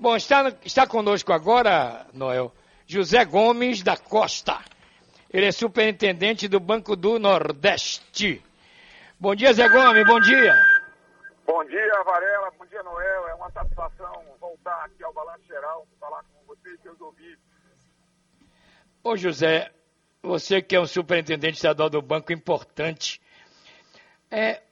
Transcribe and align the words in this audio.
Bom, 0.00 0.14
está, 0.14 0.54
está 0.64 0.86
conosco 0.86 1.32
agora, 1.32 2.06
Noel, 2.12 2.52
José 2.86 3.24
Gomes 3.24 3.82
da 3.82 3.96
Costa. 3.96 4.60
Ele 5.28 5.46
é 5.46 5.50
superintendente 5.50 6.46
do 6.46 6.60
Banco 6.60 6.94
do 6.94 7.18
Nordeste. 7.18 8.40
Bom 9.18 9.34
dia, 9.34 9.52
Zé 9.52 9.68
Gomes, 9.68 10.06
bom 10.06 10.20
dia. 10.20 10.54
Bom 11.44 11.64
dia, 11.64 12.02
Varela, 12.04 12.48
bom 12.56 12.64
dia, 12.66 12.80
Noel. 12.84 13.28
É 13.28 13.34
uma 13.34 13.50
satisfação 13.50 14.24
voltar 14.40 14.84
aqui 14.84 15.02
ao 15.02 15.12
Balanço 15.12 15.44
Geral, 15.48 15.84
falar 15.98 16.22
com 16.22 16.46
vocês 16.46 16.78
e 16.78 16.82
seus 16.82 17.00
ouvintes. 17.00 17.40
Ô, 19.02 19.16
José, 19.16 19.72
você 20.22 20.62
que 20.62 20.76
é 20.76 20.80
um 20.80 20.86
superintendente 20.86 21.56
estadual 21.56 21.90
do 21.90 22.00
banco 22.00 22.32
importante, 22.32 23.20
é, 24.30 24.62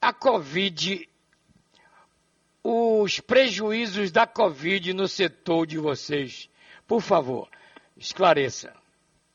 a 0.00 0.14
Covid, 0.14 1.06
os 2.68 3.20
prejuízos 3.20 4.10
da 4.10 4.26
Covid 4.26 4.92
no 4.92 5.06
setor 5.06 5.66
de 5.66 5.78
vocês, 5.78 6.50
por 6.84 7.00
favor, 7.00 7.48
esclareça. 7.96 8.74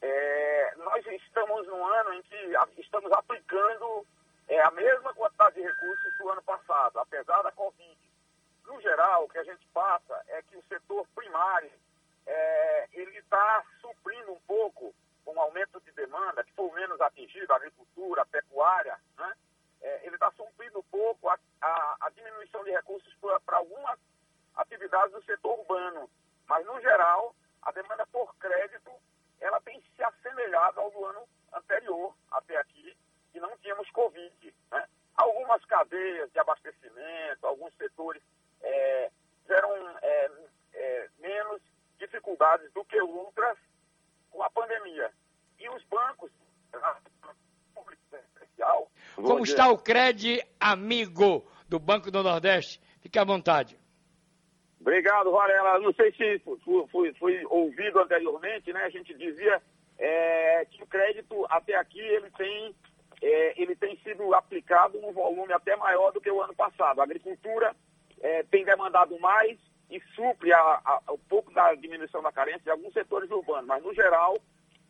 É, 0.00 0.74
nós 0.78 1.04
estamos 1.06 1.66
num 1.66 1.86
ano 1.86 2.14
em 2.14 2.22
que 2.22 2.80
estamos 2.80 3.12
aplicando 3.12 4.06
é, 4.48 4.58
a 4.62 4.70
mesma 4.70 5.12
quantidade 5.12 5.56
de 5.56 5.60
recursos 5.60 6.18
do 6.18 6.30
ano 6.30 6.42
passado, 6.42 6.98
apesar 7.00 7.42
da 7.42 7.52
Covid. 7.52 7.98
No 8.66 8.80
geral, 8.80 9.24
o 9.24 9.28
que 9.28 9.38
a 9.38 9.44
gente 9.44 9.66
passa 9.74 10.22
é 10.28 10.40
que 10.40 10.56
o 10.56 10.64
setor 10.66 11.06
primário 11.14 11.70
é, 12.26 12.88
ele 12.94 13.18
está 13.18 13.62
suprindo 13.82 14.32
um 14.32 14.40
pouco 14.46 14.94
o 15.26 15.38
aumento 15.38 15.78
de 15.82 15.92
demanda, 15.92 16.42
que 16.42 16.52
foi 16.52 16.70
menos 16.72 16.98
atingido, 17.02 17.52
a 17.52 17.56
agricultura, 17.56 18.22
a 18.22 18.26
pecuária, 18.26 18.96
né? 19.18 19.34
É, 19.82 20.06
ele 20.06 20.14
está 20.14 20.32
suprindo 20.32 20.80
um 20.80 20.84
pouco 20.90 21.28
a, 21.28 21.38
a, 21.60 21.96
a 22.00 22.10
para 23.44 23.58
algumas 23.58 23.98
atividades 24.56 25.12
do 25.12 25.22
setor 25.24 25.58
urbano. 25.58 26.10
Mas, 26.46 26.64
no 26.66 26.80
geral, 26.80 27.34
a 27.62 27.72
demanda 27.72 28.06
por 28.06 28.34
crédito 28.36 28.90
ela 29.40 29.60
tem 29.60 29.80
se 29.94 30.02
assemelhado 30.02 30.80
ao 30.80 30.90
do 30.90 31.04
ano 31.04 31.28
anterior, 31.52 32.14
até 32.30 32.56
aqui, 32.56 32.96
que 33.32 33.40
não 33.40 33.56
tínhamos 33.58 33.88
Covid. 33.90 34.54
Né? 34.72 34.88
Algumas 35.16 35.64
cadeias 35.64 36.30
de 36.32 36.38
abastecimento, 36.38 37.46
alguns 37.46 37.72
setores 37.74 38.22
é, 38.60 39.10
tiveram 39.42 39.70
é, 40.02 40.30
é, 40.72 41.08
menos 41.18 41.60
dificuldades 41.98 42.72
do 42.72 42.84
que 42.84 43.00
outras 43.00 43.58
com 44.30 44.42
a 44.42 44.50
pandemia. 44.50 45.12
E 45.58 45.68
os 45.68 45.82
bancos, 45.84 46.30
especial. 48.58 48.90
Como 49.14 49.44
está 49.44 49.68
o 49.70 49.78
crédito 49.78 50.46
amigo 50.60 51.48
do 51.68 51.78
Banco 51.78 52.10
do 52.10 52.22
Nordeste? 52.22 52.80
Fique 53.08 53.18
à 53.18 53.24
vontade. 53.24 53.74
Obrigado, 54.78 55.32
Varela. 55.32 55.78
Não 55.78 55.94
sei 55.94 56.12
se 56.12 56.38
fui, 56.90 57.14
fui, 57.14 57.46
ouvido 57.46 58.00
anteriormente, 58.00 58.70
né? 58.70 58.82
A 58.82 58.90
gente 58.90 59.14
dizia 59.14 59.62
é, 59.98 60.66
que 60.66 60.82
o 60.82 60.86
crédito 60.86 61.46
até 61.48 61.74
aqui 61.74 62.00
ele 62.00 62.30
tem, 62.32 62.74
é, 63.22 63.62
ele 63.62 63.74
tem 63.74 63.96
sido 64.00 64.34
aplicado 64.34 65.00
num 65.00 65.10
volume 65.10 65.54
até 65.54 65.74
maior 65.76 66.12
do 66.12 66.20
que 66.20 66.30
o 66.30 66.42
ano 66.42 66.54
passado. 66.54 67.00
A 67.00 67.04
agricultura 67.04 67.74
é, 68.20 68.42
tem 68.42 68.62
demandado 68.62 69.18
mais 69.18 69.58
e 69.90 69.98
supre 70.14 70.52
a, 70.52 70.60
a, 70.60 71.00
um 71.10 71.18
pouco 71.30 71.50
da 71.50 71.74
diminuição 71.76 72.20
da 72.20 72.30
carência 72.30 72.60
de 72.60 72.70
alguns 72.70 72.92
setores 72.92 73.30
urbanos, 73.30 73.66
mas 73.66 73.82
no 73.82 73.94
geral 73.94 74.36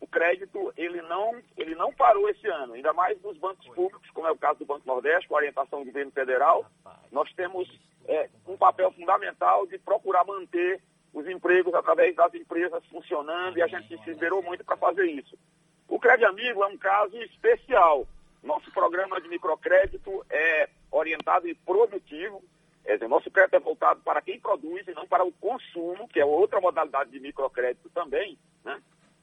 o 0.00 0.08
crédito 0.08 0.72
ele 0.76 1.02
não, 1.02 1.40
ele 1.56 1.76
não 1.76 1.92
parou 1.92 2.28
esse 2.28 2.48
ano, 2.48 2.74
ainda 2.74 2.92
mais 2.92 3.20
nos 3.22 3.38
bancos 3.38 3.66
públicos, 3.68 4.10
como 4.10 4.26
é 4.26 4.32
o 4.32 4.36
caso 4.36 4.58
do 4.58 4.66
Banco 4.66 4.86
Nordeste, 4.86 5.28
com 5.28 5.34
a 5.34 5.38
orientação 5.38 5.80
do 5.80 5.86
governo 5.86 6.10
federal. 6.10 6.66
Nós 7.12 7.32
temos 7.34 7.68
é, 8.08 8.28
um 8.46 8.56
papel 8.56 8.90
fundamental 8.92 9.66
de 9.66 9.78
procurar 9.78 10.24
manter 10.24 10.80
os 11.12 11.28
empregos 11.28 11.74
através 11.74 12.16
das 12.16 12.34
empresas 12.34 12.84
funcionando 12.86 13.58
e 13.58 13.62
a 13.62 13.66
gente 13.66 14.02
se 14.02 14.10
esmerou 14.10 14.42
muito 14.42 14.64
para 14.64 14.76
fazer 14.76 15.06
isso. 15.06 15.38
O 15.86 16.00
Crédito 16.00 16.28
Amigo 16.28 16.62
é 16.64 16.66
um 16.66 16.78
caso 16.78 17.16
especial. 17.22 18.06
Nosso 18.42 18.70
programa 18.72 19.20
de 19.20 19.28
microcrédito 19.28 20.24
é 20.30 20.68
orientado 20.90 21.48
e 21.48 21.54
produtivo. 21.54 22.42
Quer 22.84 22.94
dizer, 22.94 23.08
nosso 23.08 23.30
crédito 23.30 23.56
é 23.56 23.60
voltado 23.60 24.00
para 24.00 24.22
quem 24.22 24.40
produz 24.40 24.86
e 24.88 24.94
não 24.94 25.06
para 25.06 25.24
o 25.24 25.32
consumo, 25.32 26.08
que 26.08 26.20
é 26.20 26.24
outra 26.24 26.60
modalidade 26.60 27.10
de 27.10 27.20
microcrédito 27.20 27.90
também. 27.90 28.38
Né? 28.64 28.80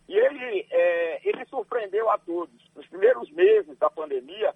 E 0.07 0.15
ele, 0.15 0.67
é, 0.69 1.27
ele 1.27 1.45
surpreendeu 1.45 2.09
a 2.09 2.17
todos. 2.17 2.53
Nos 2.75 2.85
primeiros 2.87 3.31
meses 3.31 3.77
da 3.79 3.89
pandemia, 3.89 4.53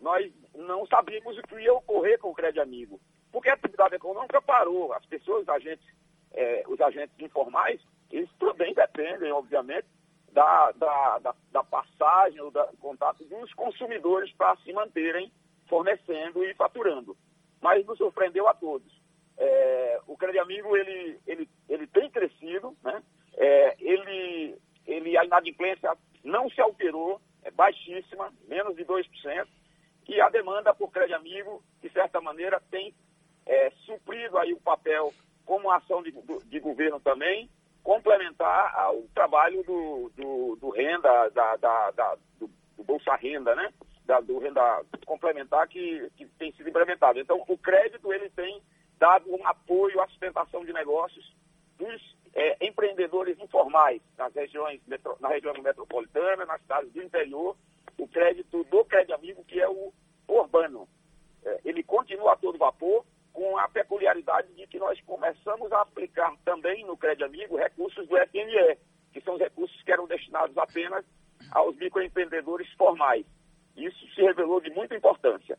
nós 0.00 0.30
não 0.54 0.86
sabíamos 0.86 1.36
o 1.38 1.42
que 1.42 1.60
ia 1.60 1.72
ocorrer 1.74 2.18
com 2.18 2.30
o 2.30 2.34
crédito 2.34 2.62
amigo. 2.62 3.00
Porque 3.32 3.48
a 3.48 3.54
atividade 3.54 3.94
econômica 3.94 4.41
parou. 4.52 4.92
As 4.92 5.04
pessoas, 5.06 5.42
os 5.42 5.48
agentes, 5.48 5.86
é, 6.32 6.64
os 6.68 6.80
agentes 6.80 7.18
informais, 7.18 7.80
eles 8.10 8.30
também 8.38 8.74
dependem, 8.74 9.32
obviamente, 9.32 9.86
da, 10.32 10.72
da, 10.72 11.18
da, 11.18 11.34
da 11.50 11.64
passagem, 11.64 12.38
do 12.38 12.76
contato 12.78 13.24
dos 13.24 13.52
consumidores 13.54 14.32
para 14.32 14.56
se 14.56 14.72
manterem 14.72 15.32
fornecendo 15.68 16.44
e 16.44 16.54
faturando. 16.54 17.16
Mas 17.60 17.86
nos 17.86 17.96
surpreendeu 17.96 18.46
a 18.48 18.54
todos. 18.54 18.92
É, 19.38 20.00
o 20.06 20.16
crédito 20.16 20.42
amigo, 20.42 20.76
ele, 20.76 21.18
ele, 21.26 21.48
ele 21.68 21.86
tem 21.86 22.10
crescido, 22.10 22.76
né? 22.82 23.02
É, 23.36 23.76
ele 23.80 24.58
ele, 24.86 25.16
a 25.16 25.24
inadimplência 25.24 25.96
não 26.24 26.48
se 26.50 26.60
alterou, 26.60 27.20
é 27.42 27.50
baixíssima, 27.50 28.32
menos 28.48 28.76
de 28.76 28.84
2%, 28.84 29.46
e 30.08 30.20
a 30.20 30.28
demanda 30.28 30.74
por 30.74 30.90
crédito 30.90 31.16
amigo, 31.16 31.62
de 31.80 31.88
certa 31.90 32.20
maneira, 32.20 32.60
tem 32.70 32.94
é, 33.46 33.70
suprido 33.86 34.38
aí 34.38 34.52
o 34.52 34.60
papel 34.60 35.12
como 35.44 35.70
ação 35.70 36.02
de, 36.02 36.12
de 36.46 36.60
governo 36.60 37.00
também, 37.22 37.48
complementar 37.84 38.74
ao 38.76 39.02
trabalho 39.14 39.62
do, 39.62 40.10
do, 40.16 40.56
do 40.56 40.70
renda, 40.70 41.28
da, 41.30 41.56
da, 41.56 41.90
da 41.92 42.16
do, 42.38 42.50
do, 42.76 42.82
Bolsa 42.82 43.14
Renda, 43.14 43.54
né? 43.54 43.72
Da, 44.04 44.20
do 44.20 44.40
renda 44.40 44.84
complementar 45.06 45.68
que, 45.68 46.10
que 46.16 46.26
tem 46.26 46.52
sido 46.52 46.68
implementado. 46.68 47.20
Então, 47.20 47.42
o 47.46 47.56
crédito 47.56 48.12
ele 48.12 48.28
tem 48.30 48.60
dado 48.98 49.32
um 49.32 49.46
apoio 49.46 50.00
à 50.00 50.08
sustentação 50.08 50.64
de 50.64 50.72
negócios 50.72 51.32
dos 51.78 52.16
é, 52.34 52.66
empreendedores 52.66 53.38
informais 53.38 54.02
nas 54.18 54.34
regiões, 54.34 54.80
na 55.20 55.28
região 55.28 55.54
metropolitana, 55.62 56.44
nas 56.44 56.60
cidades 56.62 56.92
do 56.92 57.02
interior, 57.02 57.56
o 57.98 58.08
crédito 58.08 58.64
do 58.64 58.84
Crédito 58.84 59.14
Amigo, 59.14 59.44
que 59.44 59.60
é 59.60 59.68
o 59.68 59.92
urbano. 60.26 60.88
É, 61.44 61.60
ele 61.64 61.84
continua 61.84 62.32
a 62.32 62.36
todo 62.36 62.58
vapor, 62.58 63.04
com 63.32 63.56
a 63.58 63.68
peculiaridade 63.68 64.52
de 64.54 64.66
que 64.66 64.78
nós 64.78 65.00
começamos 65.02 65.72
a 65.72 65.82
aplicar 65.82 66.32
também 66.44 66.84
no 66.84 66.96
Crédito 66.96 67.24
Amigo 67.24 67.56
recursos 67.56 68.06
do 68.06 68.16
FNE, 68.16 68.78
que 69.12 69.20
são 69.22 69.34
os 69.34 69.40
recursos 69.40 69.82
que 69.82 69.92
eram 69.92 70.06
destinados 70.06 70.56
apenas 70.58 71.04
aos 71.50 71.76
microempreendedores 71.76 72.70
formais. 72.74 73.24
Isso 73.76 74.06
se 74.14 74.22
revelou 74.22 74.60
de 74.60 74.70
muita 74.70 74.94
importância. 74.94 75.58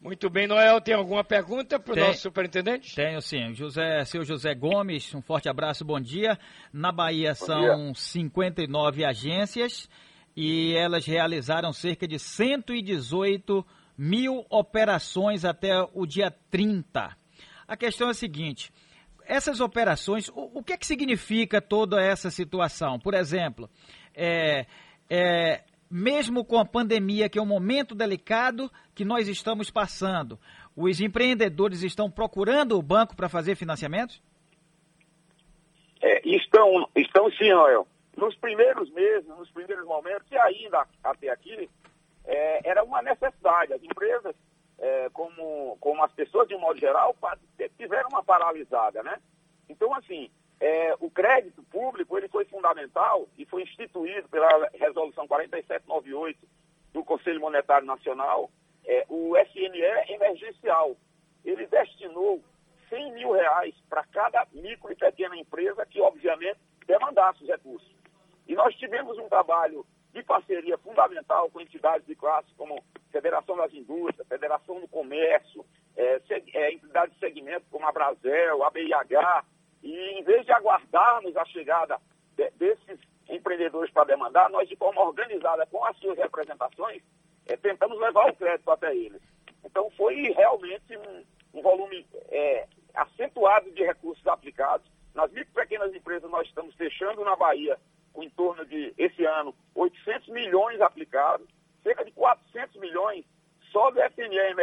Muito 0.00 0.30
bem, 0.30 0.46
Noel, 0.46 0.80
tem 0.80 0.94
alguma 0.94 1.24
pergunta 1.24 1.80
para 1.80 1.92
o 1.92 1.96
nosso 1.96 2.20
superintendente? 2.20 2.94
Tenho 2.94 3.20
sim. 3.20 3.52
José, 3.54 4.04
seu 4.04 4.22
José 4.22 4.54
Gomes, 4.54 5.12
um 5.14 5.20
forte 5.20 5.48
abraço, 5.48 5.84
bom 5.84 5.98
dia. 5.98 6.38
Na 6.72 6.92
Bahia 6.92 7.30
bom 7.30 7.34
são 7.34 7.76
dia. 7.86 7.94
59 7.94 9.04
agências 9.04 9.88
e 10.36 10.76
elas 10.76 11.06
realizaram 11.06 11.72
cerca 11.72 12.06
de 12.06 12.18
118 12.18 13.66
mil 13.96 14.44
operações 14.50 15.44
até 15.44 15.72
o 15.94 16.06
dia 16.06 16.30
30. 16.50 17.16
A 17.66 17.76
questão 17.76 18.08
é 18.08 18.10
a 18.10 18.14
seguinte: 18.14 18.72
essas 19.24 19.60
operações, 19.60 20.28
o, 20.28 20.58
o 20.58 20.62
que 20.62 20.72
é 20.72 20.76
que 20.76 20.86
significa 20.86 21.60
toda 21.60 22.00
essa 22.00 22.30
situação? 22.30 22.98
Por 22.98 23.14
exemplo, 23.14 23.68
é, 24.14 24.66
é, 25.10 25.62
mesmo 25.90 26.44
com 26.44 26.58
a 26.58 26.64
pandemia, 26.64 27.28
que 27.28 27.38
é 27.38 27.42
um 27.42 27.46
momento 27.46 27.94
delicado 27.94 28.70
que 28.94 29.04
nós 29.04 29.28
estamos 29.28 29.70
passando, 29.70 30.38
os 30.76 31.00
empreendedores 31.00 31.82
estão 31.82 32.10
procurando 32.10 32.78
o 32.78 32.82
banco 32.82 33.16
para 33.16 33.28
fazer 33.28 33.56
financiamentos? 33.56 34.22
É, 36.02 36.28
estão, 36.28 36.88
estão 36.94 37.30
sim, 37.32 37.50
Noel. 37.50 37.86
Nos 38.16 38.34
primeiros 38.36 38.90
meses, 38.92 39.26
nos 39.28 39.50
primeiros 39.50 39.84
momentos, 39.86 40.26
e 40.30 40.38
ainda 40.38 40.86
até 41.04 41.30
aqui, 41.30 41.68
é, 42.24 42.68
era 42.68 42.82
uma 42.82 43.02
necessidade. 43.02 43.65
As 43.76 43.82
empresas, 43.82 44.34
é, 44.78 45.08
como, 45.10 45.76
como 45.80 46.02
as 46.02 46.12
pessoas 46.12 46.48
de 46.48 46.54
um 46.54 46.60
modo 46.60 46.78
geral, 46.78 47.14
tiveram 47.76 48.08
uma 48.08 48.24
paralisada, 48.24 49.02
né? 49.02 49.20
Então, 49.68 49.94
assim, 49.94 50.30
é, 50.58 50.94
o 51.00 51.10
crédito 51.10 51.62
público 51.64 52.16
ele 52.16 52.28
foi 52.28 52.44
fundamental 52.46 53.28
e 53.36 53.44
foi 53.44 53.62
instituído 53.62 54.28
pela 54.28 54.68
resolução 54.74 55.26
4798 55.28 56.38
do 56.92 57.04
Conselho 57.04 57.40
Monetário 57.40 57.86
Nacional, 57.86 58.50
é, 58.86 59.04
o 59.08 59.36
SNE 59.36 59.82
emergencial. 60.08 60.96
Ele 61.44 61.66
destinou 61.66 62.42
100 62.88 63.12
mil 63.12 63.32
reais 63.32 63.74
para 63.88 64.04
cada 64.04 64.46
micro 64.52 64.90
e 64.90 64.96
pequena 64.96 65.36
empresa 65.36 65.84
que, 65.84 66.00
obviamente, 66.00 66.58
demandasse 66.86 67.42
os 67.42 67.48
recursos. 67.48 67.94
E 68.46 68.54
nós 68.54 68.74
tivemos 68.76 69.18
um 69.18 69.28
trabalho 69.28 69.84
parceria 70.26 70.76
fundamental 70.78 71.50
com 71.50 71.60
entidades 71.60 72.06
de 72.06 72.14
classe 72.14 72.52
como 72.56 72.82
Federação 73.10 73.56
das 73.56 73.72
Indústrias, 73.72 74.28
Federação 74.28 74.80
do 74.80 74.88
Comércio, 74.88 75.64
é, 75.96 76.20
é, 76.52 76.72
entidades 76.72 77.14
de 77.14 77.20
segmento 77.20 77.64
como 77.70 77.86
a 77.86 77.92
Brasel, 77.92 78.62
a 78.62 78.70
BIH, 78.70 79.44
e 79.82 79.94
em 80.18 80.22
vez 80.22 80.44
de 80.44 80.52
aguardarmos 80.52 81.36
a 81.36 81.44
chegada 81.46 81.98
de, 82.36 82.50
desses 82.50 83.00
empreendedores 83.28 83.92
para 83.92 84.04
demandar, 84.04 84.50
nós, 84.50 84.68
de 84.68 84.76
forma 84.76 85.00
organizada, 85.02 85.66
com 85.66 85.84
as 85.84 85.96
suas 85.98 86.18
representações, 86.18 87.02
é, 87.46 87.56
tentamos 87.56 87.98
levar 87.98 88.28
o 88.28 88.36
crédito 88.36 88.70
até 88.70 88.94
eles. 88.94 89.22
Então, 89.64 89.90
foi 89.90 90.14
realmente 90.32 90.96
um, 90.96 91.24
um 91.58 91.62
volume 91.62 92.06
é, 92.28 92.66
acentuado 92.94 93.70
de 93.72 93.82
recursos 93.84 94.26
aplicados. 94.26 94.86
Nas 95.14 95.32
micro 95.32 95.50
e 95.50 95.54
pequenas 95.54 95.94
empresas, 95.94 96.30
nós 96.30 96.46
estamos 96.46 96.74
fechando 96.74 97.24
na 97.24 97.34
Bahia 97.34 97.78
com 98.12 98.22
em 98.22 98.30
torno 98.30 98.64
de, 98.64 98.94
esse 98.96 99.24
ano, 99.24 99.54
800 99.74 100.28
milhões 100.28 100.80
aplicados, 100.80 101.46
cerca 101.82 102.04
de 102.04 102.10
400 102.12 102.76
milhões 102.80 103.24
só 103.70 103.90
do 103.90 104.00
FNE 104.00 104.54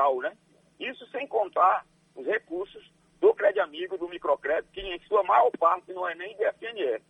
emergencial, 0.00 0.20
né? 0.20 0.32
Isso 0.78 1.06
sem 1.10 1.26
contar 1.26 1.84
os 2.16 2.26
recursos 2.26 2.90
do 3.20 3.34
Crédito 3.34 3.62
Amigo, 3.62 3.98
do 3.98 4.08
microcrédito, 4.08 4.72
que 4.72 4.80
em 4.80 4.98
sua 5.00 5.22
maior 5.22 5.50
parte 5.58 5.92
não 5.92 6.08
é 6.08 6.14
nem 6.14 6.34
do 6.36 6.44
FNE. 6.54 7.02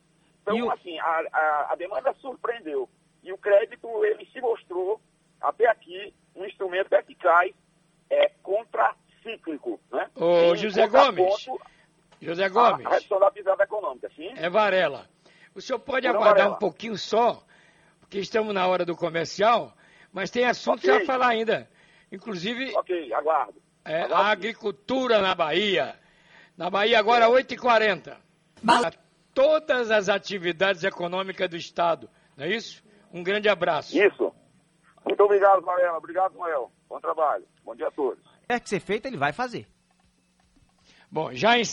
Então, 0.42 0.66
o... 0.66 0.70
assim, 0.70 0.98
a, 0.98 1.22
a, 1.32 1.72
a 1.72 1.76
demanda 1.76 2.12
surpreendeu. 2.14 2.88
E 3.22 3.32
o 3.32 3.38
crédito, 3.38 3.86
ele 4.04 4.26
se 4.26 4.40
mostrou, 4.40 5.00
até 5.40 5.68
aqui, 5.68 6.12
um 6.34 6.44
instrumento 6.44 6.92
eficaz 6.92 7.52
é, 8.08 8.28
contracíclico. 8.42 9.78
Né? 9.92 10.10
Ô, 10.16 10.56
José 10.56 10.88
Gomes. 10.88 11.46
José 12.20 12.48
Gomes. 12.48 12.86
A, 12.86 12.90
redução 12.90 13.20
da 13.20 13.30
pisada 13.30 13.62
econômica, 13.62 14.10
sim? 14.16 14.32
É 14.36 14.50
Varela. 14.50 15.06
O 15.54 15.60
senhor 15.60 15.78
pode 15.78 16.08
Não, 16.08 16.14
aguardar 16.14 16.38
Varela. 16.38 16.56
um 16.56 16.58
pouquinho 16.58 16.96
só, 16.96 17.42
porque 18.00 18.18
estamos 18.18 18.52
na 18.52 18.66
hora 18.66 18.84
do 18.84 18.96
comercial, 18.96 19.72
mas 20.12 20.30
tem 20.30 20.44
assunto 20.44 20.78
okay. 20.78 21.02
a 21.02 21.06
falar 21.06 21.28
ainda. 21.28 21.68
Inclusive. 22.10 22.72
Ok, 22.76 23.12
aguardo. 23.12 23.60
É, 23.84 24.02
aguardo. 24.02 24.14
a 24.14 24.26
agricultura 24.30 25.20
na 25.20 25.34
Bahia. 25.34 25.98
Na 26.56 26.68
Bahia 26.68 26.98
agora, 26.98 27.28
8h40. 27.28 28.16
Todas 29.32 29.90
as 29.90 30.08
atividades 30.08 30.84
econômicas 30.84 31.48
do 31.48 31.56
Estado, 31.56 32.10
não 32.36 32.44
é 32.44 32.48
isso? 32.48 32.82
Um 33.12 33.22
grande 33.22 33.48
abraço. 33.48 33.96
Isso. 33.96 34.32
Muito 35.04 35.22
obrigado, 35.22 35.62
Varela. 35.62 35.98
Obrigado, 35.98 36.34
Noel. 36.34 36.70
Bom 36.88 37.00
trabalho. 37.00 37.44
Bom 37.64 37.74
dia 37.74 37.88
a 37.88 37.90
todos. 37.90 38.22
É 38.48 38.58
que 38.58 38.68
ser 38.68 38.80
feito, 38.80 39.06
ele 39.06 39.16
vai 39.16 39.32
fazer. 39.32 39.66
Bom, 41.10 41.32
já 41.32 41.58
em 41.58 41.64